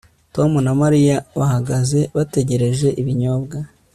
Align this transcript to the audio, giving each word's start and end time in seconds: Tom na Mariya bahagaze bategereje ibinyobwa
Tom 0.35 0.51
na 0.65 0.73
Mariya 0.81 1.15
bahagaze 1.39 1.99
bategereje 2.15 2.87
ibinyobwa 3.01 3.57